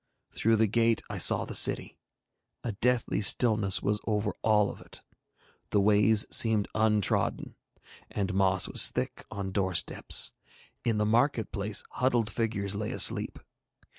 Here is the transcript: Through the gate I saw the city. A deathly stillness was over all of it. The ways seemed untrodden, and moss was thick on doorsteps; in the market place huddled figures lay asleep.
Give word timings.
Through 0.31 0.55
the 0.55 0.65
gate 0.65 1.03
I 1.11 1.19
saw 1.19 1.45
the 1.45 1.53
city. 1.53 1.99
A 2.63 2.71
deathly 2.71 3.21
stillness 3.21 3.83
was 3.83 4.01
over 4.07 4.33
all 4.41 4.71
of 4.71 4.81
it. 4.81 5.03
The 5.69 5.79
ways 5.79 6.25
seemed 6.31 6.67
untrodden, 6.73 7.55
and 8.09 8.33
moss 8.33 8.67
was 8.67 8.89
thick 8.89 9.23
on 9.29 9.51
doorsteps; 9.51 10.33
in 10.83 10.97
the 10.97 11.05
market 11.05 11.51
place 11.51 11.83
huddled 11.91 12.31
figures 12.31 12.73
lay 12.73 12.91
asleep. 12.91 13.37